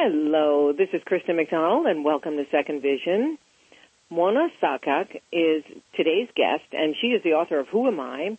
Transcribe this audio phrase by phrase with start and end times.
[0.00, 3.36] Hello, this is Kristen McDonald, and welcome to Second Vision.
[4.10, 5.64] Mouna Saquaque is
[5.96, 8.38] today's guest, and she is the author of Who Am I?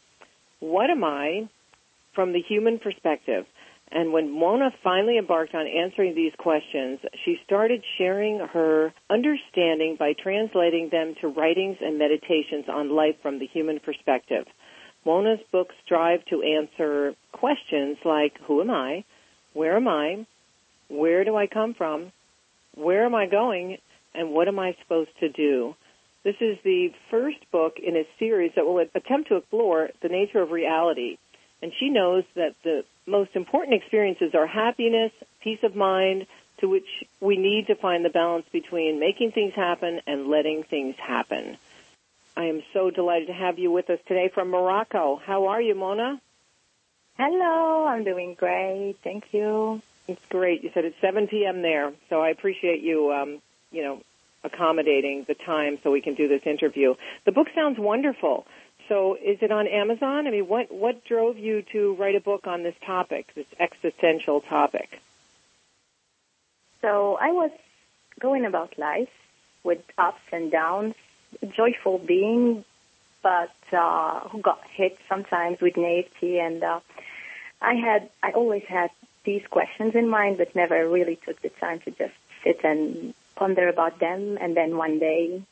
[0.61, 1.49] What Am I?
[2.15, 3.45] From the Human Perspective.
[3.91, 10.13] And when Mona finally embarked on answering these questions, she started sharing her understanding by
[10.13, 14.45] translating them to writings and meditations on life from the human perspective.
[15.05, 19.03] Mouna's books strive to answer questions like, who am I?
[19.51, 20.25] Where am I?
[20.89, 22.11] Where do I come from?
[22.75, 23.77] Where am I going?
[24.13, 25.75] And what am I supposed to do?
[26.23, 30.41] This is the first book in a series that will attempt to explore the nature
[30.41, 31.17] of reality.
[31.61, 36.25] And she knows that the most important experiences are happiness, peace of mind,
[36.59, 36.87] to which
[37.21, 41.57] we need to find the balance between making things happen and letting things happen.
[42.35, 45.15] I am so delighted to have you with us today from Morocco.
[45.23, 46.21] How are you, Mouna?
[47.17, 48.95] Hello, I'm doing great.
[49.03, 49.81] Thank you.
[50.09, 50.63] It's great.
[50.63, 51.61] You said it's 7 p.m.
[51.61, 54.01] there, so I appreciate you, um, you know,
[54.43, 56.95] accommodating the time so we can do this interview.
[57.25, 58.47] The book sounds wonderful.
[58.87, 60.25] So, is it on Amazon?
[60.25, 64.41] I mean, what what drove you to write a book on this topic, this existential
[64.41, 64.99] topic?
[66.81, 67.51] So, I was
[68.19, 69.13] going about life
[69.63, 70.95] with ups and downs,
[71.55, 72.65] joyful being,
[73.21, 76.79] but uh, who got hit sometimes with naivety, and uh,
[77.61, 78.89] I had I always had
[79.25, 83.67] these questions in mind, but never really took the time to just sit and ponder
[83.67, 84.37] about them.
[84.39, 85.43] And then one day,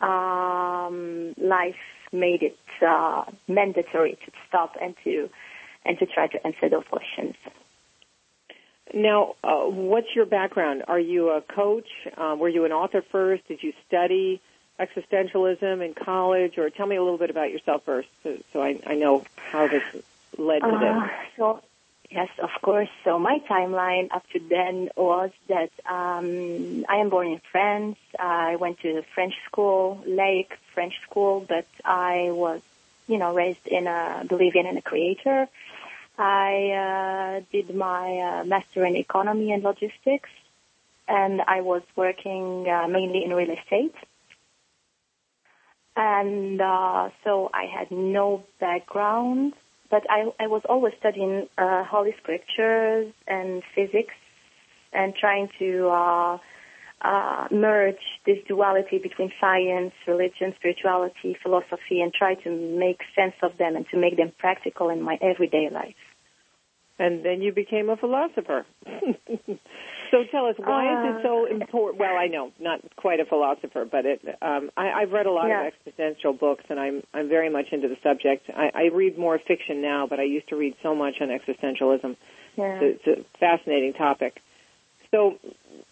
[0.00, 1.76] um, life
[2.12, 5.28] made it uh, mandatory to stop and to
[5.86, 7.34] and to try to answer those questions.
[8.92, 10.84] Now, uh, what's your background?
[10.88, 11.88] Are you a coach?
[12.16, 13.46] Uh, were you an author first?
[13.48, 14.40] Did you study
[14.78, 16.58] existentialism in college?
[16.58, 19.68] Or tell me a little bit about yourself first, so, so I, I, know how
[19.68, 19.82] this
[20.38, 20.88] led to this.
[20.90, 21.62] Uh, so,
[22.10, 22.88] yes, of course.
[23.04, 27.98] So my timeline up to then was that um, I am born in France.
[28.18, 32.60] I went to French school, Lake French school, but I was,
[33.06, 35.48] you know, raised in a believing in a creator.
[36.16, 40.30] I uh, did my uh, master in economy and logistics,
[41.08, 43.94] and I was working uh, mainly in real estate.
[45.96, 49.54] And uh, so I had no background,
[49.94, 54.14] but I, I was always studying uh, Holy Scriptures and physics
[54.92, 56.38] and trying to uh,
[57.00, 63.56] uh, merge this duality between science, religion, spirituality, philosophy, and try to make sense of
[63.56, 65.94] them and to make them practical in my everyday life.
[66.98, 68.64] And then you became a philosopher.
[68.86, 71.98] so tell us, why uh, is it so uh, important?
[71.98, 75.48] Well, I know, not quite a philosopher, but it, um, I, I've read a lot
[75.48, 75.66] yeah.
[75.66, 78.48] of existential books, and I'm I'm very much into the subject.
[78.54, 82.16] I, I read more fiction now, but I used to read so much on existentialism.
[82.56, 82.78] Yeah.
[82.80, 84.40] It's, a, it's a fascinating topic.
[85.10, 85.38] So,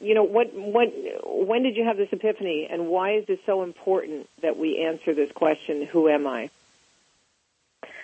[0.00, 0.88] you know, what, what,
[1.24, 5.14] when did you have this epiphany, and why is it so important that we answer
[5.14, 6.50] this question, "Who am I?"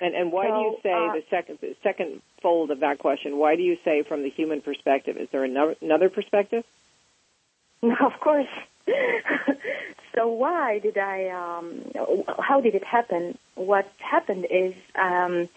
[0.00, 2.98] And and why so, do you say uh, the second the second fold of that
[2.98, 3.38] question?
[3.38, 5.16] Why do you say from the human perspective?
[5.16, 6.64] Is there another another perspective?
[7.82, 8.48] No, of course.
[10.14, 11.28] so why did I?
[11.28, 11.82] Um,
[12.38, 13.38] how did it happen?
[13.54, 15.48] What happened is, um,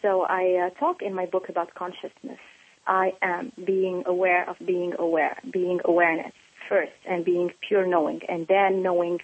[0.00, 2.38] so I uh, talk in my book about consciousness
[2.86, 6.32] I am being aware of being aware, being awareness
[6.68, 9.20] first, and being pure knowing, and then knowing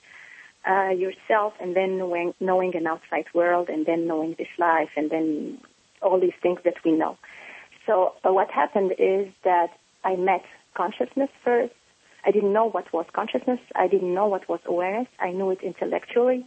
[0.68, 5.10] uh, yourself, and then knowing knowing an outside world, and then knowing this life, and
[5.10, 5.58] then
[6.02, 7.16] all these things that we know.
[7.86, 9.70] So uh, what happened is that
[10.04, 11.72] I met consciousness first.
[12.24, 13.60] I didn't know what was consciousness.
[13.74, 15.08] I didn't know what was awareness.
[15.18, 16.46] I knew it intellectually,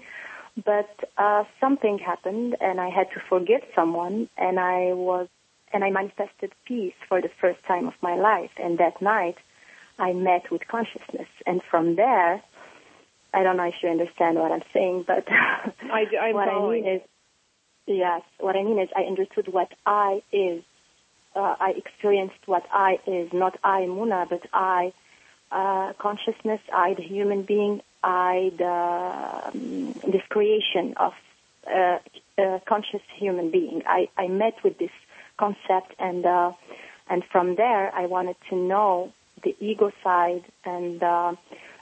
[0.64, 5.28] but uh, something happened, and I had to forgive someone, and I was
[5.74, 8.52] and I manifested peace for the first time of my life.
[8.58, 9.38] And that night,
[9.98, 11.28] I met with consciousness.
[11.46, 12.42] And from there,
[13.34, 16.84] I don't know if you understand what I'm saying, but I, I'm what following.
[16.84, 17.02] I mean is,
[17.88, 20.64] yes, what I mean is I understood what I is.
[21.34, 24.91] Uh, I experienced what I is, not I, Mouna, but I,
[25.50, 31.14] uh, consciousness, I, the human being, I, the, um, this creation of
[31.66, 32.00] uh,
[32.38, 33.84] a conscious human being.
[33.85, 34.91] I, I met with this
[35.38, 36.52] concept, and uh,
[37.09, 39.14] and from there, I wanted to know
[39.44, 41.35] the ego side and uh,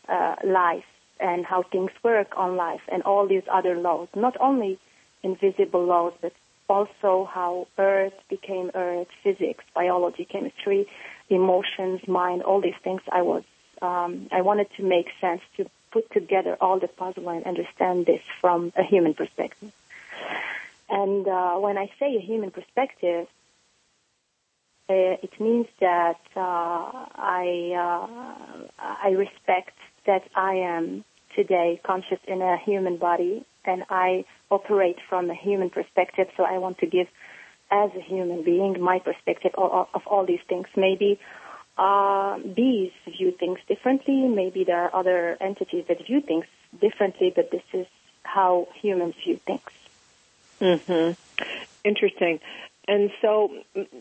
[0.08, 0.86] uh, life
[1.20, 4.80] and how things work on life and all these other laws, not only
[5.24, 6.34] invisible laws, but
[6.70, 10.88] also how Earth became Earth, physics, biology, chemistry,
[11.30, 13.02] emotions, mind, all these things.
[13.12, 13.44] I was
[13.82, 18.22] um, I wanted to make sense to put together all the puzzle and understand this
[18.42, 19.72] from a human perspective.
[20.90, 23.28] And uh, when I say a human perspective,
[24.90, 26.82] Uh, it means that uh,
[27.46, 27.48] I
[27.88, 28.08] uh,
[29.08, 29.78] I respect
[30.10, 30.86] that I am
[31.40, 36.28] today conscious in a human body and I operate from a human perspective.
[36.36, 37.08] So I want to give,
[37.72, 40.68] as a human being, my perspective of, of all these things.
[40.76, 41.20] Maybe
[41.78, 44.28] uh, bees view things differently.
[44.28, 46.46] Maybe there are other entities that view things
[46.86, 47.88] differently, but this is
[48.24, 49.62] how humans view things.
[50.60, 51.46] Mm-hmm.
[51.86, 52.40] Interesting.
[52.86, 53.52] And so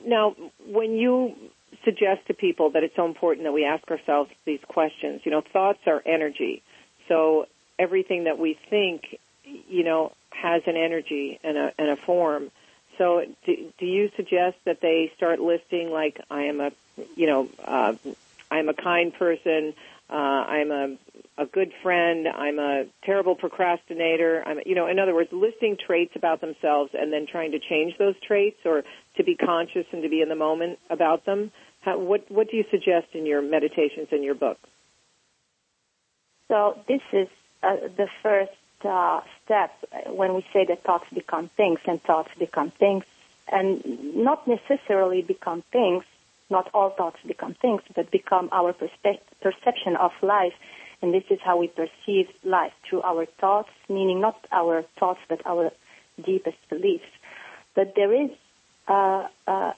[0.05, 0.34] now,
[0.67, 1.37] when you
[1.84, 5.43] suggest to people that it's so important that we ask ourselves these questions, you know,
[5.43, 6.62] thoughts are energy.
[7.08, 7.46] So
[7.78, 12.50] everything that we think, you know, has an energy and a, and a form.
[12.96, 16.72] So do, do you suggest that they start listing like I am a,
[17.16, 17.94] you know, uh,
[18.50, 19.75] I'm a kind person,
[20.10, 20.96] uh, I'm a
[21.38, 22.26] a good friend.
[22.26, 24.43] I'm a terrible procrastinator.
[24.44, 27.96] I'm, you know, in other words, listing traits about themselves and then trying to change
[27.96, 28.82] those traits or
[29.16, 31.52] to be conscious and to be in the moment about them.
[31.82, 34.58] How, what what do you suggest in your meditations in your book?
[36.48, 37.28] So this is
[37.62, 38.52] uh, the first
[38.84, 39.72] uh, step
[40.06, 43.04] when we say that thoughts become things and thoughts become things,
[43.50, 46.04] and not necessarily become things.
[46.50, 50.54] Not all thoughts become things, but become our perspe- perception of life
[51.00, 55.40] and this is how we perceive life through our thoughts, meaning not our thoughts, but
[55.46, 55.70] our
[56.24, 57.06] deepest beliefs.
[57.74, 58.30] But there is
[58.88, 59.74] a, a,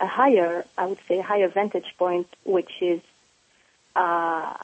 [0.00, 3.00] a higher, I would say, a higher vantage point, which is
[3.96, 4.54] uh,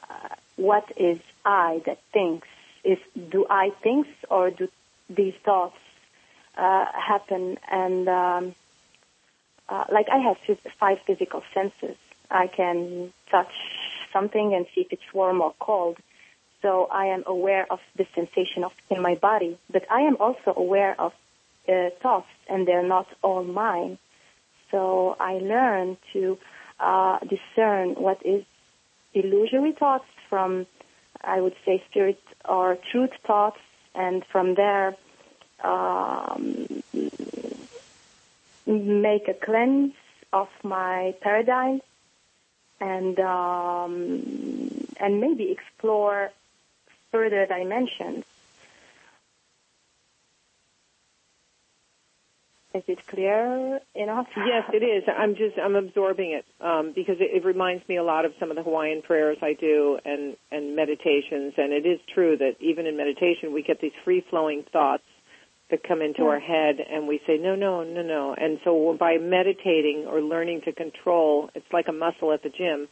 [0.55, 2.47] what is I that thinks?
[2.83, 2.99] Is
[3.29, 4.69] do I think, or do
[5.09, 5.77] these thoughts
[6.57, 7.57] uh, happen?
[7.69, 8.55] And um,
[9.67, 10.37] uh, like I have
[10.79, 11.97] five physical senses,
[12.29, 13.53] I can touch
[14.13, 15.97] something and see if it's warm or cold.
[16.61, 20.53] So I am aware of the sensation of in my body, but I am also
[20.55, 21.13] aware of
[21.67, 23.97] uh, thoughts, and they're not all mine.
[24.71, 26.37] So I learn to
[26.79, 28.43] uh, discern what is
[29.13, 30.05] illusory thoughts
[30.35, 30.67] from,
[31.23, 33.61] I would say, spirit or truth thoughts,
[34.03, 34.97] and from there
[35.63, 36.83] um,
[38.65, 39.93] make a cleanse
[40.33, 41.83] of my paradigms
[42.81, 43.95] and um,
[44.97, 46.31] and maybe explore
[47.13, 48.25] further dimensions.
[52.75, 54.27] Is it clear enough?
[54.35, 55.03] Yes, it is.
[55.07, 58.49] I'm just I'm absorbing it um, because it, it reminds me a lot of some
[58.49, 61.53] of the Hawaiian prayers I do and and meditations.
[61.55, 65.03] And it is true that even in meditation we get these free flowing thoughts
[65.71, 66.27] that come into yeah.
[66.27, 70.61] our head and we say no no no no and so by meditating or learning
[70.65, 72.87] to control it's like a muscle at the gym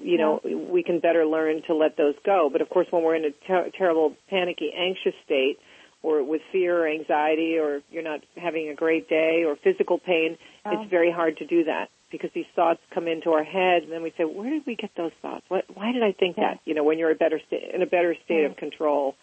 [0.00, 0.40] you know
[0.70, 3.46] we can better learn to let those go but of course when we're in a
[3.46, 5.58] ter- terrible panicky anxious state
[6.02, 10.36] or with fear or anxiety or you're not having a great day or physical pain
[10.64, 10.80] oh.
[10.80, 14.02] it's very hard to do that because these thoughts come into our head and then
[14.02, 16.52] we say where did we get those thoughts what why did i think yeah.
[16.52, 19.14] that you know when you're a better sta- in a better state of control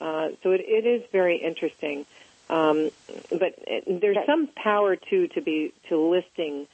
[0.00, 2.06] uh, so it, it is very interesting.
[2.48, 2.90] Um,
[3.30, 6.66] but it, there's some power too to be to listing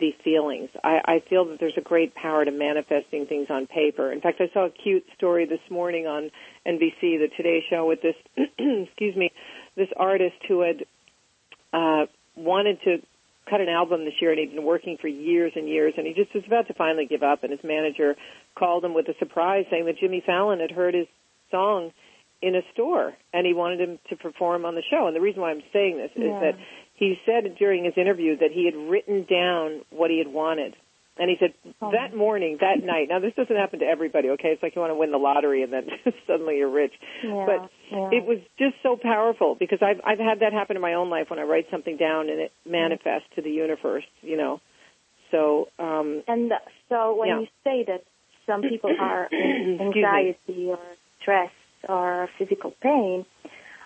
[0.00, 0.70] these feelings.
[0.82, 4.12] I, I feel that there's a great power to manifesting things on paper.
[4.12, 6.30] In fact, I saw a cute story this morning on
[6.66, 9.32] NBC, the Today Show, with this excuse me,
[9.76, 10.84] this artist who had
[11.72, 12.06] uh,
[12.36, 12.98] wanted to
[13.48, 16.12] cut an album this year and he'd been working for years and years and he
[16.12, 18.14] just was about to finally give up and his manager
[18.54, 21.06] called him with a surprise saying that Jimmy Fallon had heard his
[21.50, 21.92] song
[22.42, 25.06] in a store and he wanted him to perform on the show.
[25.06, 26.24] And the reason why I'm saying this yeah.
[26.24, 26.58] is that
[26.98, 30.74] he said during his interview that he had written down what he had wanted.
[31.16, 31.52] And he said
[31.82, 31.90] oh.
[31.90, 33.08] that morning, that night.
[33.08, 34.48] Now this doesn't happen to everybody, okay?
[34.48, 35.88] It's like you want to win the lottery and then
[36.26, 36.92] suddenly you're rich.
[37.24, 38.10] Yeah, but yeah.
[38.12, 41.30] it was just so powerful because I've I've had that happen in my own life
[41.30, 44.60] when I write something down and it manifests to the universe, you know.
[45.32, 46.52] So um And
[46.88, 47.40] so when yeah.
[47.40, 48.04] you say that
[48.46, 50.78] some people are anxiety or
[51.20, 51.50] stress
[51.88, 53.26] or physical pain,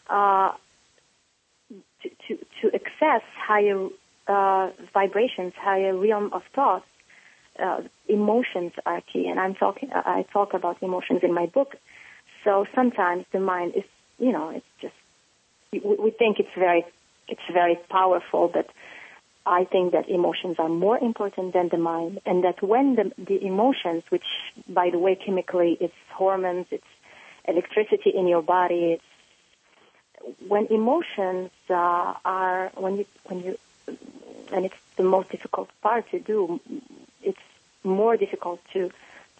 [0.08, 0.52] uh,
[3.02, 3.88] access higher
[4.26, 6.86] uh, vibrations, higher realm of thoughts,
[7.58, 9.26] uh, emotions are key.
[9.28, 11.76] And I'm talking, I talk about emotions in my book.
[12.44, 13.84] So sometimes the mind is,
[14.18, 14.94] you know, it's just,
[15.72, 16.84] we think it's very,
[17.28, 18.68] it's very powerful, but
[19.44, 23.44] I think that emotions are more important than the mind, and that when the, the
[23.44, 24.24] emotions, which
[24.68, 26.84] by the way chemically it's hormones, it's
[27.46, 28.92] electricity in your body.
[28.94, 29.04] It's,
[30.48, 33.58] when emotions uh, are when you when you
[34.52, 36.60] and it's the most difficult part to do.
[37.22, 37.38] It's
[37.84, 38.90] more difficult to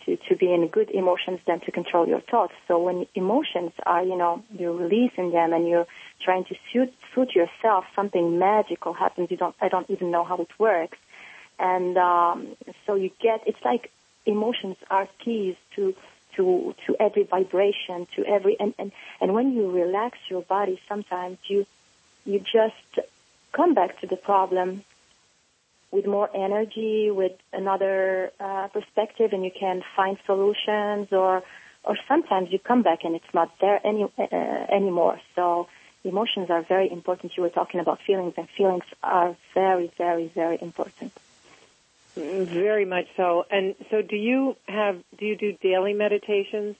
[0.04, 2.54] to to be in good emotions than to control your thoughts.
[2.66, 5.86] So when emotions are, you know, you're releasing them and you're
[6.20, 9.30] trying to suit suit yourself, something magical happens.
[9.30, 10.98] You don't I don't even know how it works.
[11.58, 13.90] and um, so you get it's like
[14.26, 15.94] emotions are keys to
[16.36, 21.38] to to every vibration, to every and and and when you relax your body, sometimes
[21.46, 21.66] you
[22.24, 23.08] you just
[23.52, 24.84] come back to the problem
[25.92, 31.08] with more energy, with another uh, perspective, and you can find solutions.
[31.12, 31.42] Or,
[31.84, 34.34] or sometimes you come back and it's not there any uh,
[34.74, 35.20] anymore.
[35.36, 35.68] So
[36.02, 37.36] emotions are very important.
[37.36, 41.12] You were talking about feelings, and feelings are very, very, very important.
[42.14, 43.46] Very much so.
[43.50, 45.02] And so, do you have?
[45.18, 46.76] Do you do daily meditations?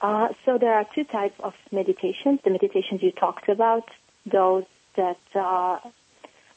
[0.00, 2.40] Uh, so there are two types of meditations.
[2.44, 3.88] The meditations you talked about,
[4.26, 4.64] those
[4.96, 5.78] that uh,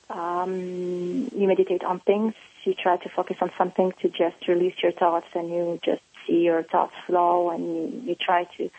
[0.10, 2.34] um, you meditate on things.
[2.66, 6.42] You try to focus on something to just release your thoughts, and you just see
[6.42, 8.70] your thoughts flow, and you, you try to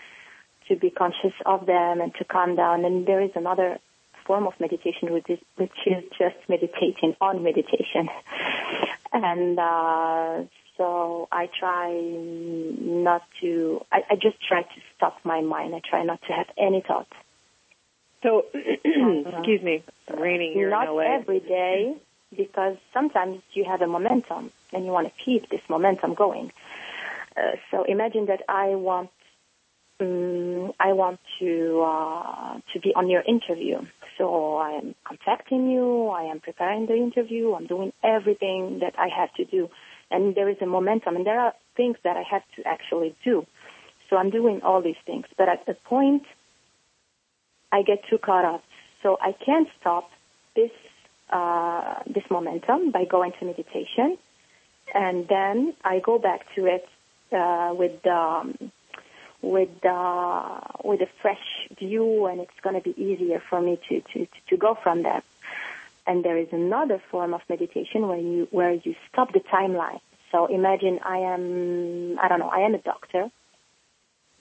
[0.69, 2.85] to be conscious of them and to calm down.
[2.85, 3.79] And there is another
[4.27, 8.09] form of meditation, which is which is just meditating on meditation.
[9.13, 10.43] and uh,
[10.77, 13.85] so I try not to.
[13.93, 15.75] I, I just try to stop my mind.
[15.75, 17.13] I try not to have any thoughts.
[18.23, 19.83] So, excuse me,
[20.17, 21.03] raining here Not in LA.
[21.03, 21.97] every day,
[22.37, 26.53] because sometimes you have a momentum and you want to keep this momentum going.
[27.37, 29.11] Uh, so imagine that I want,
[30.01, 33.81] um, I want to uh, to be on your interview.
[34.21, 36.09] So I am contacting you.
[36.09, 37.55] I am preparing the interview.
[37.55, 39.71] I'm doing everything that I have to do,
[40.11, 43.47] and there is a momentum, and there are things that I have to actually do.
[44.11, 46.25] So I'm doing all these things, but at the point
[47.73, 48.63] I get too caught up.
[49.03, 50.11] So I can't stop
[50.55, 50.73] this
[51.31, 54.19] uh, this momentum by going to meditation,
[54.93, 56.87] and then I go back to it
[57.33, 58.71] uh, with um,
[59.43, 64.01] with uh, with a fresh view, and it's going to be easier for me to,
[64.13, 65.25] to to go from that.
[66.07, 70.01] And there is another form of meditation where you where you stop the timeline.
[70.33, 73.31] So imagine I am I don't know I am a doctor,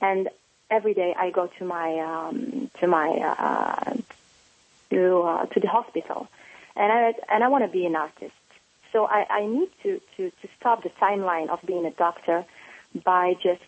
[0.01, 0.29] and
[0.69, 3.93] every day I go to my um, to my uh,
[4.91, 6.27] to uh, to the hospital,
[6.75, 8.33] and I and I want to be an artist.
[8.91, 12.45] So I, I need to, to to stop the timeline of being a doctor
[13.03, 13.61] by just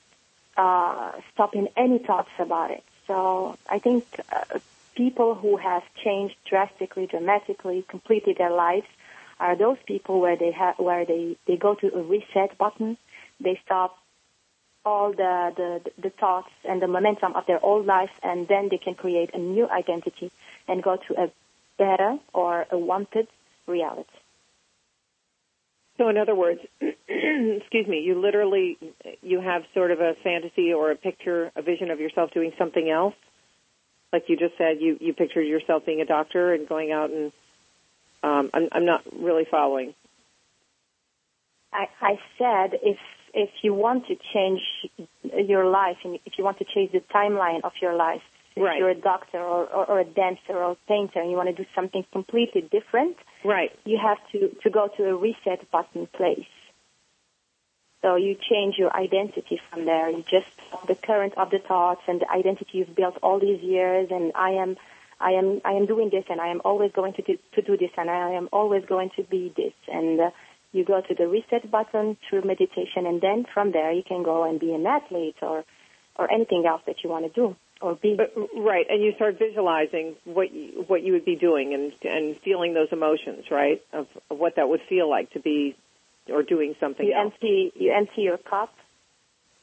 [0.57, 2.83] uh, stopping any thoughts about it.
[3.07, 4.59] So I think uh,
[4.95, 8.87] people who have changed drastically, dramatically, completely their lives
[9.39, 12.97] are those people where they have where they they go to a reset button,
[13.39, 13.97] they stop
[14.85, 18.77] all the, the, the thoughts and the momentum of their old life, and then they
[18.77, 20.31] can create a new identity
[20.67, 21.31] and go to a
[21.77, 23.27] better or a wanted
[23.67, 24.09] reality.
[25.97, 28.77] So, in other words, excuse me, you literally
[29.21, 32.89] you have sort of a fantasy or a picture, a vision of yourself doing something
[32.89, 33.15] else.
[34.11, 37.31] Like you just said, you you pictured yourself being a doctor and going out and
[38.23, 39.93] um, I'm I'm not really following.
[41.73, 42.97] I, I said if
[43.33, 44.61] if you want to change
[45.23, 48.21] your life and if you want to change the timeline of your life,
[48.55, 48.77] if Right.
[48.79, 51.55] you're a doctor or, or, or a dancer or a painter and you want to
[51.55, 53.71] do something completely different, Right.
[53.85, 56.45] you have to, to go to a reset button place.
[58.01, 60.09] So you change your identity from there.
[60.09, 60.47] You just
[60.87, 64.09] the current of the thoughts and the identity you've built all these years.
[64.09, 64.77] And I am,
[65.19, 67.77] I am, I am doing this, and I am always going to do, to do
[67.77, 69.73] this, and I am always going to be this.
[69.87, 70.31] And uh,
[70.71, 74.43] you go to the reset button through meditation, and then from there you can go
[74.43, 75.63] and be an athlete or,
[76.15, 78.15] or anything else that you want to do or be.
[78.15, 82.35] But, right, and you start visualizing what you, what you would be doing and and
[82.41, 85.75] feeling those emotions, right, of, of what that would feel like to be
[86.29, 87.33] or doing something you else.
[87.33, 88.73] empty, you empty your cup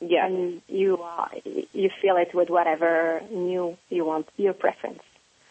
[0.01, 0.27] Yes.
[0.31, 1.27] and you uh,
[1.73, 5.01] you fill it with whatever new you want, your preference.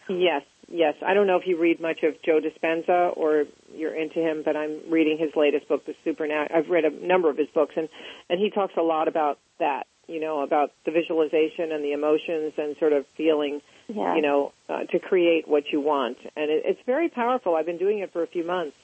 [0.08, 0.94] Yes, yes.
[1.06, 4.56] I don't know if you read much of Joe Dispenza or you're into him, but
[4.56, 6.58] I'm reading his latest book, The Supernatural.
[6.58, 7.90] I've read a number of his books, and
[8.30, 9.86] and he talks a lot about that.
[10.06, 13.60] You know, about the visualization and the emotions and sort of feeling.
[13.88, 14.16] Yeah.
[14.16, 17.54] You know, uh, to create what you want, and it, it's very powerful.
[17.54, 18.76] I've been doing it for a few months.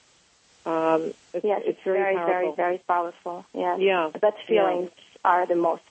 [0.67, 2.55] Um, it's, yes, it's very, very, powerful.
[2.55, 3.45] very, very powerful.
[3.53, 3.77] Yeah.
[3.79, 4.11] Yeah.
[4.21, 4.91] But feelings
[5.25, 5.83] are the most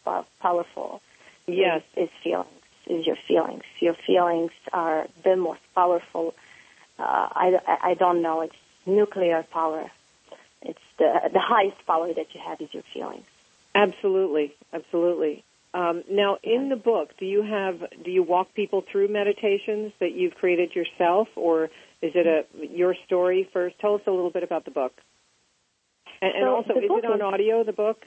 [0.42, 1.02] powerful.
[1.48, 1.84] Yes.
[1.96, 2.48] Is, is feelings.
[2.88, 3.64] Is your feelings.
[3.80, 6.34] Your feelings are the most powerful.
[7.00, 8.42] Uh, I, I- I don't know.
[8.42, 9.90] It's nuclear power.
[10.62, 13.26] It's the the highest power that you have is your feelings.
[13.76, 15.44] Absolutely, absolutely.
[15.74, 20.14] Um, now, in the book, do you have do you walk people through meditations that
[20.14, 21.70] you've created yourself, or
[22.04, 22.44] is it a
[22.82, 23.76] your story first?
[23.80, 24.94] Tell us a little bit about the book.
[26.22, 27.64] And, and So also, is it on is- audio?
[27.64, 27.98] The book?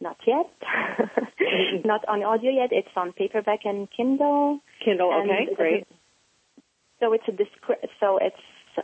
[0.00, 0.46] Not yet.
[1.84, 2.68] Not on audio yet.
[2.70, 4.60] It's on paperback and Kindle.
[4.84, 5.10] Kindle.
[5.12, 5.86] And Okay, great.
[7.00, 8.36] So it's a descri- so it's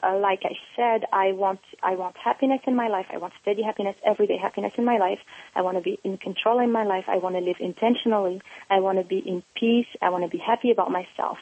[0.02, 3.06] uh, like I said, I want I want happiness in my life.
[3.12, 5.18] I want steady happiness, everyday happiness in my life.
[5.54, 7.04] I want to be in control in my life.
[7.06, 8.40] I want to live intentionally.
[8.70, 9.86] I want to be in peace.
[10.02, 11.38] I want to be happy about myself.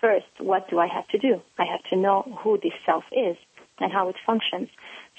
[0.00, 1.42] First, what do I have to do?
[1.58, 3.36] I have to know who this self is
[3.78, 4.68] and how it functions.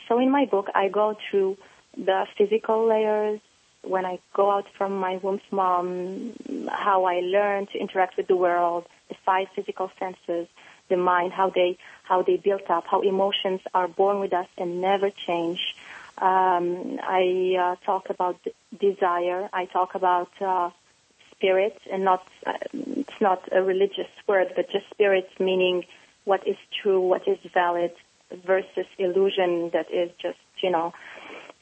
[0.08, 1.58] So in my book, I go through
[1.96, 3.40] the physical layers,
[3.84, 6.34] when I go out from my womb's mom,
[6.70, 10.48] how I learn to interact with the world, the five physical senses,
[10.90, 14.82] the mind, how they how they built up, how emotions are born with us and
[14.82, 15.76] never change.
[16.18, 18.38] Um, I uh, talk about
[18.78, 19.50] desire.
[19.54, 20.70] I talk about uh,
[21.32, 22.54] spirit, and not uh,
[23.22, 25.86] not a religious word, but just spirit, meaning
[26.26, 27.94] what is true, what is valid,
[28.46, 30.94] versus illusion that is just you know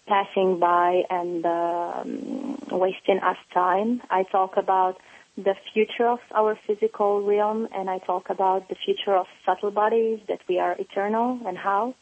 [0.08, 4.02] passing by and um, wasting us time.
[4.10, 5.00] I talk about
[5.38, 10.20] the future of our physical realm and I talk about the future of subtle bodies,
[10.28, 11.96] that we are eternal and how,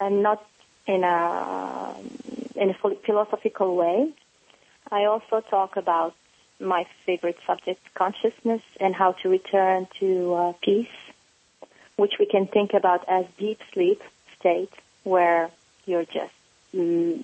[0.00, 0.44] and not
[0.86, 1.94] in a,
[2.56, 2.74] in a
[3.06, 4.10] philosophical way.
[4.90, 6.14] I also talk about
[6.60, 10.86] my favorite subject, consciousness, and how to return to uh, peace,
[11.96, 14.02] which we can think about as deep sleep
[14.38, 14.72] state
[15.04, 15.50] where
[15.86, 16.32] you're just
[16.74, 17.20] mm,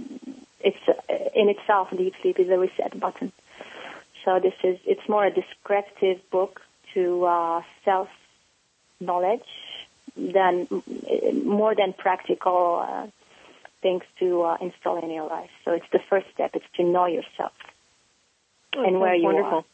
[0.61, 3.33] it's uh, in itself deep sleep is a reset button.
[4.25, 6.61] So this is it's more a descriptive book
[6.95, 8.09] to uh, self
[9.01, 9.43] knowledge
[10.17, 10.69] than
[11.45, 13.07] more than practical uh,
[13.83, 15.51] things to uh, install in your life.
[15.65, 16.53] So it's the first step.
[16.55, 17.53] It's to know yourself
[18.77, 19.59] oh, and where you wonderful.
[19.59, 19.65] are.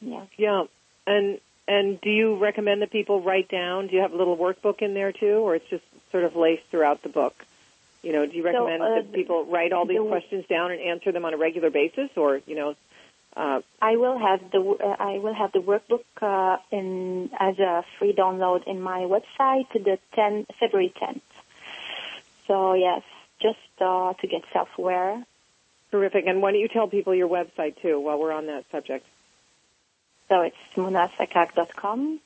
[0.00, 0.24] Yeah.
[0.36, 0.64] Yeah.
[1.06, 3.86] And and do you recommend that people write down?
[3.86, 6.64] Do you have a little workbook in there too, or it's just sort of laced
[6.70, 7.44] throughout the book?
[8.02, 10.72] You know, do you recommend so, uh, that people write all these the, questions down
[10.72, 12.74] and answer them on a regular basis, or you know?
[13.36, 17.84] Uh, I will have the uh, I will have the workbook uh, in as a
[17.98, 21.20] free download in my website the 10 February 10th.
[22.48, 23.02] So yes,
[23.40, 25.24] just uh, to get self-aware.
[25.90, 26.26] Terrific.
[26.26, 29.04] And why don't you tell people your website too, while we're on that subject?
[30.28, 32.20] So it's mounasaquaque.com.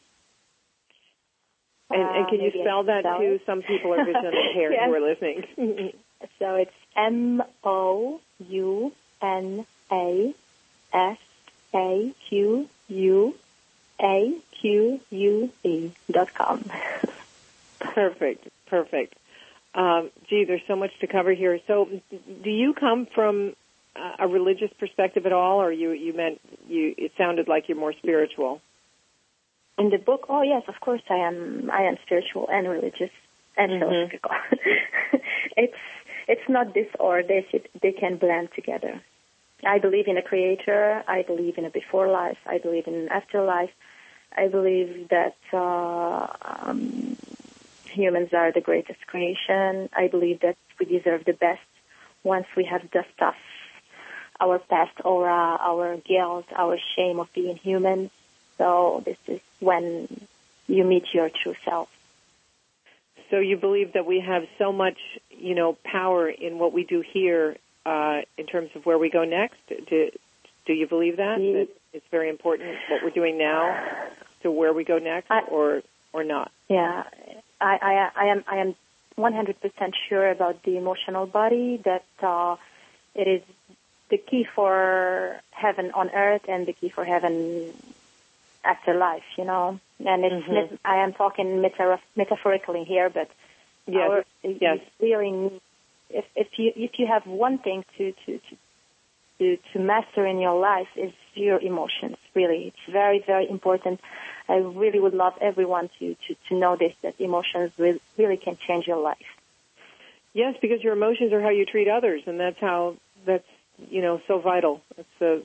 [1.91, 3.25] And, and can you Uh, spell that spell too?
[3.35, 3.43] it.
[3.47, 4.87] Some people are visually impaired Yes.
[4.89, 5.93] who are listening.
[6.39, 10.35] So it's M O U N A
[10.95, 11.19] S
[11.75, 13.35] A Q U
[14.01, 16.65] A Q U E dot com.
[17.79, 19.15] perfect, perfect.
[19.75, 21.59] Um, gee, there's so much to cover here.
[21.67, 23.55] So, do you come from
[23.97, 26.95] uh, a religious perspective at all, or you you meant you?
[26.97, 28.61] It sounded like you're more spiritual.
[29.77, 31.71] In the book, oh yes, of course I am.
[31.73, 33.11] I am spiritual and religious
[33.57, 33.79] and Mhm.
[33.81, 34.31] philosophical.
[35.57, 35.79] it's
[36.29, 37.45] it's not this or this.
[37.53, 39.01] It, they can blend together.
[39.67, 41.03] I believe in a creator.
[41.09, 42.39] I believe in a before life.
[42.47, 43.73] I believe in an afterlife.
[44.37, 47.17] I believe that uh, um,
[47.95, 49.89] humans are the greatest creation.
[49.97, 51.63] I believe that we deserve the best
[52.23, 53.37] once we have dust off
[54.41, 58.11] our past aura, our guilt, our shame of being human.
[58.59, 60.09] So this is when
[60.67, 61.89] you meet your true self.
[63.31, 64.99] So you believe that we have so much,
[65.31, 69.25] you know, power in what we do here uh, in terms of where we go
[69.25, 69.57] next.
[69.69, 70.11] Do,
[70.67, 71.39] do you believe that?
[71.39, 74.09] That it's very important what we're doing now
[74.43, 76.51] to where we go next, I- or or not?
[76.69, 77.05] Yeah,
[77.65, 78.75] I, I, I am I am
[79.17, 82.57] 100% sure about the emotional body that uh,
[83.15, 83.43] it is
[84.11, 87.73] the key for heaven on earth and the key for heaven
[88.65, 89.29] after life.
[89.39, 89.67] You know,
[90.13, 90.55] and it's Mhm.
[90.57, 93.29] met- I am talking meta- metaphorically here, but
[93.87, 94.11] Yes.
[94.11, 94.79] our, yes.
[95.01, 95.61] really
[96.11, 98.57] if if you if you have one thing to to to
[99.39, 102.17] to, to master in your life is your emotions.
[102.35, 104.01] Really, it's very very important.
[104.49, 108.57] I really would love everyone to to, to know this that emotions really, really can
[108.67, 109.31] change your life.
[110.33, 113.47] Yes, because your emotions are how you treat others, and that's how that's
[113.91, 114.83] you know so vital.
[114.99, 115.43] It's the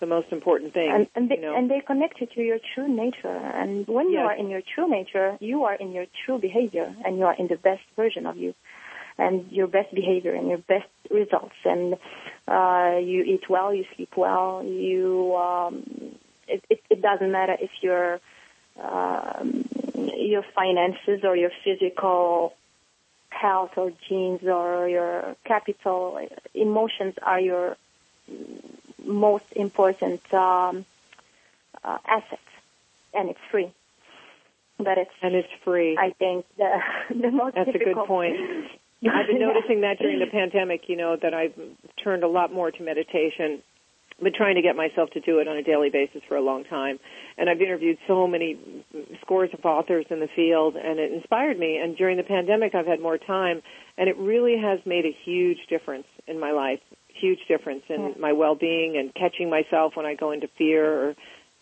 [0.00, 0.90] the most important thing.
[0.90, 1.56] And and they, you know.
[1.56, 3.28] and they connect you to your true nature.
[3.28, 7.18] And when you are in your true nature, you are in your true behavior, and
[7.18, 8.54] you are in the best version of you,
[9.16, 11.54] and your best behavior and your best results.
[11.64, 11.94] And
[12.46, 15.34] uh, you eat well, you sleep well, you.
[15.36, 16.18] Um,
[16.48, 18.20] it, it, it doesn't matter if your
[18.82, 19.64] um,
[20.16, 22.54] your finances or your physical
[23.30, 26.20] health or genes or your capital
[26.54, 27.76] emotions are your
[29.04, 30.84] most important um,
[31.84, 32.40] uh, asset,
[33.14, 33.72] and it's free.
[34.78, 35.96] But it's, and it's free.
[35.96, 36.80] I think, the
[37.10, 38.36] the most That's a good point.
[39.08, 41.54] I've been noticing that during the pandemic, you know, that I've
[42.02, 43.62] turned a lot more to meditation
[44.22, 46.64] been trying to get myself to do it on a daily basis for a long
[46.64, 46.98] time.
[47.36, 48.58] And I've interviewed so many
[49.20, 51.76] scores of authors in the field and it inspired me.
[51.76, 53.62] And during the pandemic, I've had more time
[53.98, 56.80] and it really has made a huge difference in my life,
[57.20, 61.14] huge difference in my well-being and catching myself when I go into fear or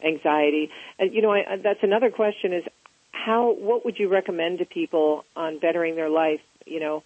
[0.04, 0.70] anxiety.
[0.98, 2.64] And you know, I, that's another question is
[3.10, 7.02] how, what would you recommend to people on bettering their life, you know,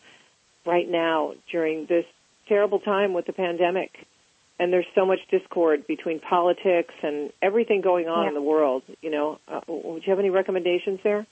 [0.66, 2.04] right now during this
[2.48, 3.92] terrible time with the pandemic?
[4.58, 8.28] And there's so much discord between politics and everything going on yeah.
[8.28, 8.82] in the world.
[9.00, 11.26] You know, uh, would you have any recommendations there?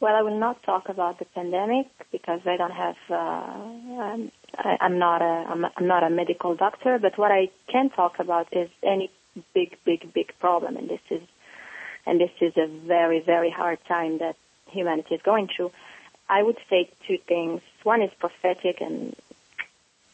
[0.00, 2.96] Well, I will not talk about the pandemic because I don't have.
[3.10, 5.50] Uh, I'm, I, I'm not a.
[5.50, 9.10] I'm, I'm not a medical doctor, but what I can talk about is any
[9.54, 11.22] big, big, big problem, and this is,
[12.06, 15.70] and this is a very, very hard time that humanity is going through.
[16.30, 17.60] I would say two things.
[17.82, 19.14] One is prophetic, and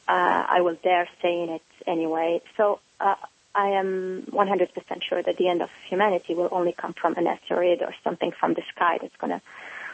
[0.09, 2.41] I will dare saying it anyway.
[2.57, 3.17] So uh,
[3.55, 7.83] I am 100% sure that the end of humanity will only come from an asteroid
[7.83, 9.41] or something from the sky that's gonna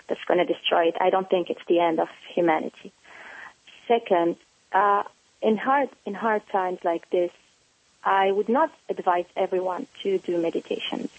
[0.09, 0.96] that's gonna destroy it.
[1.01, 2.92] I don't think it's the end of humanity.
[3.87, 4.37] Second,
[4.72, 5.05] uh,
[5.40, 7.31] in hard in hard times like this,
[8.05, 11.11] I would not advise everyone to do meditations.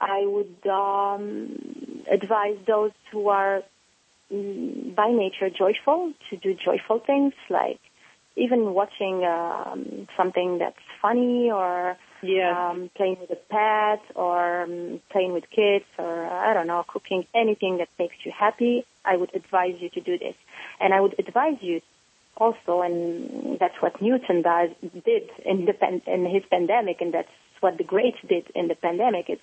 [0.00, 3.62] I would um, advise those who are
[4.32, 7.80] mm, by nature joyful to do joyful things like
[8.36, 12.70] even watching um, something that's funny or yeah.
[12.70, 17.26] um, playing with a pet or um, playing with kids or I don't know, cooking
[17.34, 20.34] anything that makes you happy, I would advise you to do this.
[20.80, 21.80] And I would advise you
[22.36, 24.70] also, and that's what Newton does,
[25.04, 27.28] did in, the, in his pandemic, and that's
[27.60, 29.30] what the greats did in the pandemic.
[29.30, 29.38] Is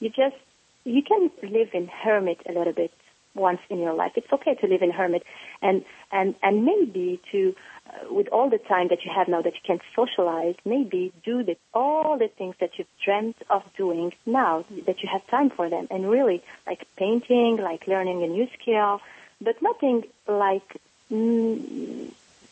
[0.00, 0.36] you just
[0.84, 2.92] you can live in hermit a little bit
[3.36, 4.12] once in your life.
[4.16, 5.22] It's okay to live in hermit,
[5.62, 7.54] and and and maybe to
[7.88, 11.44] uh, with all the time that you have now that you can socialize, maybe do
[11.44, 15.68] the, all the things that you've dreamt of doing now that you have time for
[15.70, 15.86] them.
[15.90, 19.00] And really, like painting, like learning a new skill,
[19.40, 20.80] but nothing like
[21.12, 22.10] mm,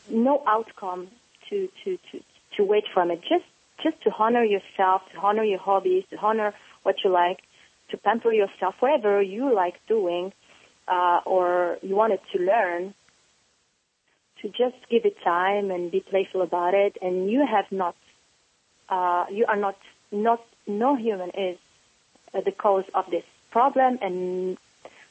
[0.09, 1.09] no outcome
[1.51, 2.21] to, to, to,
[2.57, 3.21] to wait from it.
[3.23, 3.45] Just,
[3.83, 7.41] just to honor yourself, to honor your hobbies, to honor what you like,
[7.91, 10.33] to pamper yourself, whatever you like doing,
[10.89, 12.95] uh, or you wanted to learn,
[14.43, 16.97] to just give it time and be playful about it.
[17.01, 17.97] And you have not,
[18.89, 19.79] uh, you are not,
[20.13, 21.59] not, no human is
[22.33, 23.99] the cause of this problem.
[24.03, 24.59] And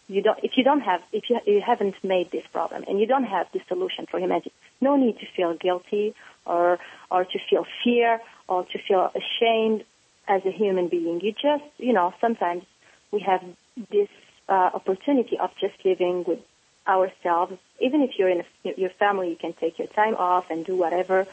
[0.07, 3.07] you don't, if you don't have, if you, you haven't made this problem and you
[3.07, 6.13] don't have the solution for humanity, no need to feel guilty
[6.45, 6.77] or,
[7.09, 9.83] or to feel fear or to feel ashamed
[10.27, 11.21] as a human being.
[11.21, 12.63] You just, you know, sometimes
[13.11, 13.43] we have
[13.89, 14.09] this
[14.49, 16.39] uh, opportunity of just living with
[16.87, 17.57] ourselves.
[17.79, 20.75] Even if you're in a, your family, you can take your time off and do
[20.75, 21.27] whatever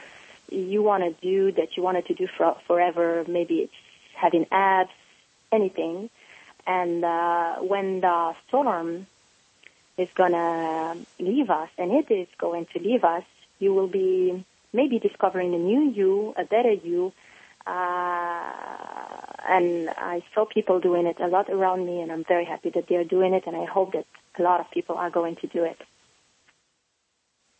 [0.50, 3.24] you want to do that you wanted to do for, forever.
[3.28, 3.72] Maybe it's
[4.14, 4.90] having abs,
[5.52, 6.10] anything.
[6.66, 9.06] And uh, when the storm
[9.96, 13.24] is to leave us, and it is going to leave us,
[13.58, 17.12] you will be maybe discovering a new you, a better you.
[17.66, 18.89] Uh,
[19.48, 22.86] and I saw people doing it a lot around me, and I'm very happy that
[22.88, 24.06] they're doing it, and I hope that
[24.38, 25.78] a lot of people are going to do it.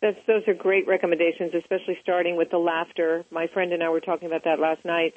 [0.03, 3.25] That's, those are great recommendations, especially starting with the laughter.
[3.31, 5.13] My friend and I were talking about that last night.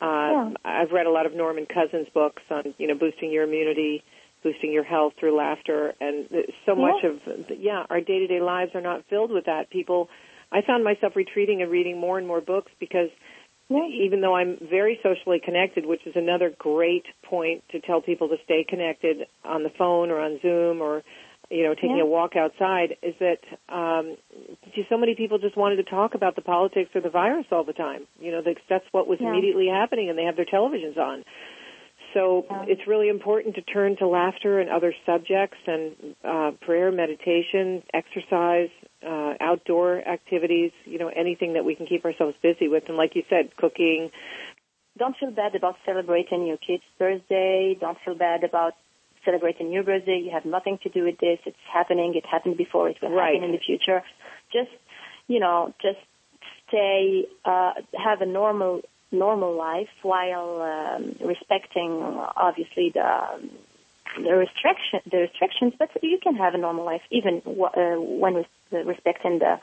[0.00, 0.50] Uh, yeah.
[0.62, 4.04] I've read a lot of Norman Cousins books on, you know, boosting your immunity,
[4.42, 6.28] boosting your health through laughter, and
[6.66, 7.10] so much yeah.
[7.10, 7.20] of,
[7.58, 9.70] yeah, our day-to-day lives are not filled with that.
[9.70, 10.10] People,
[10.52, 13.08] I found myself retreating and reading more and more books because
[13.68, 13.86] yeah.
[13.86, 18.36] even though I'm very socially connected, which is another great point to tell people to
[18.44, 21.02] stay connected on the phone or on Zoom or
[21.50, 22.02] you know taking yeah.
[22.02, 24.16] a walk outside, is that um,
[24.88, 27.72] so many people just wanted to talk about the politics or the virus all the
[27.72, 28.06] time.
[28.20, 29.30] You know, that's what was yeah.
[29.30, 31.24] immediately happening, and they have their televisions on.
[32.14, 32.64] So yeah.
[32.66, 38.70] it's really important to turn to laughter and other subjects and uh, prayer, meditation, exercise,
[39.04, 42.84] uh, outdoor activities, you know, anything that we can keep ourselves busy with.
[42.88, 44.10] And like you said, cooking.
[44.98, 47.76] Don't feel bad about celebrating your kid's birthday.
[47.78, 48.74] Don't feel bad about
[49.24, 50.22] celebrating your birthday.
[50.24, 51.38] You have nothing to do with this.
[51.44, 52.14] It's happening.
[52.14, 52.88] It happened before.
[52.88, 53.34] It will right.
[53.34, 54.02] happen in the future.
[54.52, 54.70] Just,
[55.28, 55.98] you know, just
[56.68, 58.82] stay, uh, have a normal
[59.12, 61.92] normal life while um, respecting
[62.36, 63.48] obviously the
[64.16, 69.38] the restriction the restrictions but you can have a normal life even uh, when respecting
[69.38, 69.58] the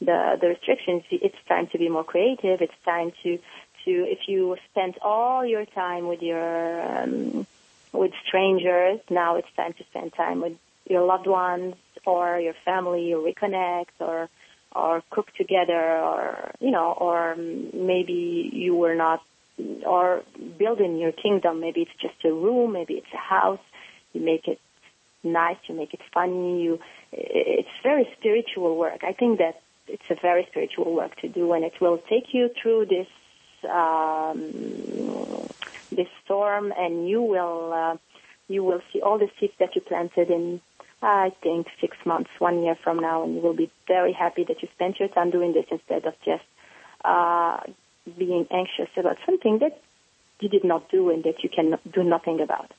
[0.00, 2.60] the the restrictions it's time to be more creative.
[2.60, 3.38] It's time to
[3.84, 7.46] to if you spend all your time with your um,
[7.92, 10.56] with strangers now it's time to spend time with
[10.88, 11.74] your loved ones
[12.06, 14.28] or your family or reconnect or
[14.74, 19.22] or cook together or you know or maybe you were not
[19.86, 20.22] or
[20.58, 21.60] building your kingdom.
[21.60, 23.60] Maybe it's just a room maybe it's a house.
[24.12, 24.60] You make it
[25.22, 26.80] nice you make it funny you
[27.12, 31.64] it's very spiritual work i think that it's a very spiritual work to do and
[31.64, 33.08] it will take you through this
[33.70, 34.38] um,
[35.90, 37.96] this storm and you will uh,
[38.48, 40.60] you will see all the seeds that you planted in
[41.02, 44.62] I think six months, one year from now, and you will be very happy that
[44.62, 46.44] you spent your time doing this instead of just
[47.04, 47.58] uh,
[48.16, 49.82] being anxious about something that
[50.38, 52.70] you did not do and that you can do nothing about.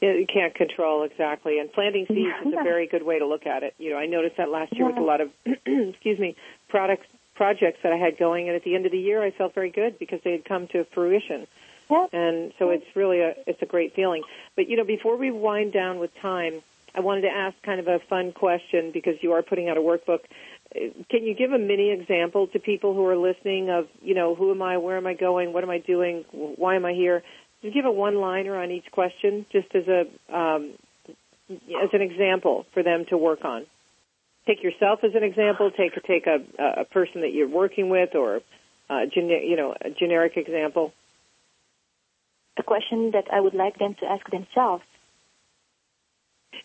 [0.00, 3.62] You can't control exactly, and planting seeds is a very good way to look at
[3.62, 3.74] it.
[3.78, 4.94] You know, I noticed that last year yeah.
[4.94, 6.36] with a lot of, excuse me,
[6.68, 9.54] products projects that I had going, and at the end of the year, I felt
[9.54, 11.46] very good because they had come to fruition.
[11.90, 12.06] Yeah.
[12.12, 14.22] And so it's really a it's a great feeling.
[14.56, 16.62] But you know, before we wind down with time,
[16.94, 19.80] I wanted to ask kind of a fun question because you are putting out a
[19.80, 20.20] workbook.
[20.72, 24.50] Can you give a mini example to people who are listening of, you know, who
[24.50, 27.22] am I, where am I going, what am I doing, why am I here?
[27.62, 30.00] Just give a one-liner on each question, just as a
[30.34, 30.74] um,
[31.50, 33.66] as an example for them to work on.
[34.46, 35.70] Take yourself as an example.
[35.70, 36.38] Take take a
[36.80, 38.40] a person that you're working with, or
[38.90, 40.92] a, you know a generic example.
[42.58, 44.82] A question that I would like them to ask themselves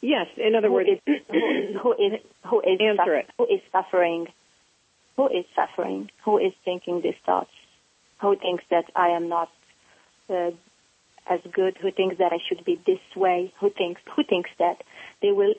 [0.01, 0.99] Yes, in other who words, is,
[1.29, 3.29] who, who is who is answer it.
[3.37, 4.27] Who is suffering?
[5.15, 6.09] Who is suffering?
[6.25, 7.51] Who is thinking these thoughts?
[8.21, 9.49] Who thinks that I am not
[10.29, 10.51] uh,
[11.29, 11.77] as good?
[11.81, 13.53] Who thinks that I should be this way?
[13.59, 14.81] Who thinks who thinks that
[15.21, 15.53] they will?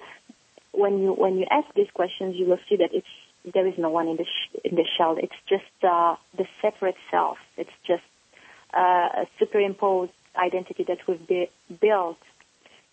[0.72, 3.06] When you when you ask these questions, you will see that it's
[3.54, 5.16] there is no one in the sh- in the shell.
[5.18, 7.38] It's just uh, the separate self.
[7.56, 8.04] It's just
[8.72, 12.18] uh, a superimposed identity that we've be- built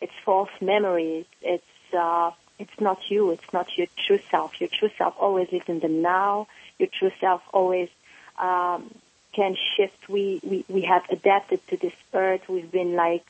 [0.01, 1.25] it's false memories.
[1.41, 1.63] It's
[1.97, 3.31] uh, it's not you.
[3.31, 4.59] It's not your true self.
[4.59, 6.47] Your true self always lives in the now.
[6.77, 7.89] Your true self always
[8.37, 8.93] um,
[9.33, 10.09] can shift.
[10.09, 12.41] We, we we have adapted to this earth.
[12.47, 13.25] We've been like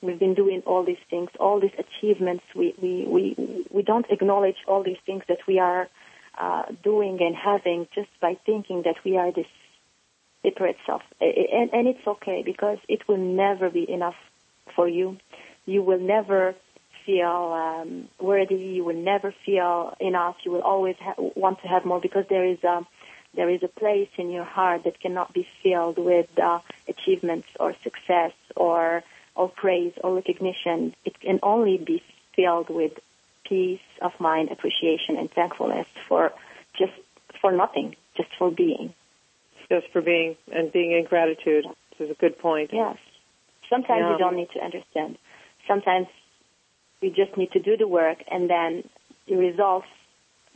[0.00, 2.44] we've been doing all these things, all these achievements.
[2.54, 5.88] We we we we don't acknowledge all these things that we are
[6.38, 9.46] uh, doing and having just by thinking that we are this
[10.42, 11.02] separate self.
[11.20, 14.16] And, and it's okay because it will never be enough
[14.74, 15.18] for you
[15.66, 16.54] you will never
[17.06, 18.56] feel um, worthy.
[18.56, 20.36] You will never feel enough.
[20.44, 22.86] You will always ha- want to have more because there is a
[23.34, 27.74] there is a place in your heart that cannot be filled with uh, achievements or
[27.82, 29.02] success or
[29.34, 30.94] or praise or recognition.
[31.04, 32.02] It can only be
[32.36, 32.92] filled with
[33.48, 36.32] peace of mind, appreciation, and thankfulness for
[36.78, 36.92] just
[37.40, 38.92] for nothing, just for being.
[39.70, 41.64] Just for being and being in gratitude.
[41.90, 42.70] This is a good point.
[42.72, 42.98] Yes.
[43.70, 44.12] Sometimes yeah.
[44.12, 45.16] you don't need to understand
[45.66, 46.06] sometimes
[47.00, 48.84] you just need to do the work and then
[49.26, 49.86] the results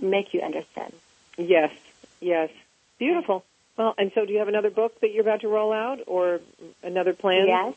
[0.00, 0.92] make you understand.
[1.36, 1.72] Yes,
[2.20, 2.50] yes.
[2.98, 3.44] Beautiful.
[3.76, 6.40] Well, and so do you have another book that you're about to roll out or
[6.82, 7.46] another plan?
[7.46, 7.74] Yes.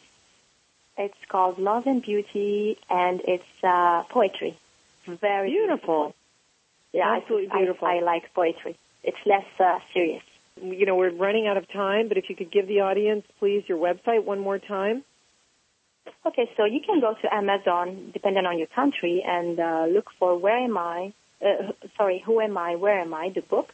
[0.98, 4.58] It's called Love and Beauty and it's uh, poetry.
[5.06, 5.78] Very beautiful.
[5.78, 6.16] beautiful.
[6.94, 7.88] Yeah, absolutely I, beautiful.
[7.88, 8.78] I, I, like poetry.
[9.04, 10.24] It's less uh, serious.
[10.62, 13.64] You know, we're running out of time, but if you could give the audience, please,
[13.68, 15.04] your website one more time.
[16.26, 20.38] Okay, so you can go to Amazon, depending on your country, and uh, look for
[20.38, 21.14] Where Am I?
[21.42, 22.76] Uh, sorry, Who Am I?
[22.76, 23.30] Where Am I?
[23.30, 23.74] The book.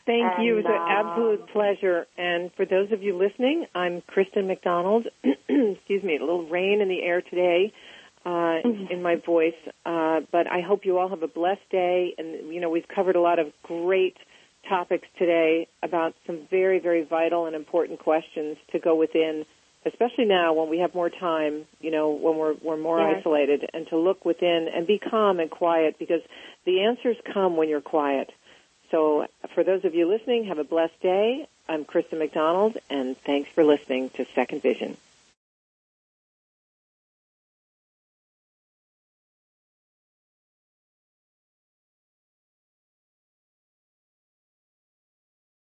[0.05, 0.59] Thank and, you.
[0.59, 2.07] It was an absolute pleasure.
[2.19, 5.07] And for those of you listening, I'm Kristen McDonald.
[5.49, 7.73] Excuse me, a little rain in the air today
[8.25, 8.93] uh, mm-hmm.
[8.93, 9.55] in my voice.
[9.87, 12.15] Uh, but I hope you all have a blessed day.
[12.19, 14.17] And, you know, we've covered a lot of great
[14.69, 19.45] topics today about some very, very vital and important questions to go within,
[19.85, 23.87] especially now when we have more time, you know, when we're, we're more isolated, and
[23.89, 26.23] to look within and be calm and quiet because
[26.65, 28.31] the answers come when you're quiet.
[28.91, 31.49] So for those of you listening, have a blessed day.
[31.69, 34.97] I'm Kristen McDonald, and thanks for listening to Second Vision.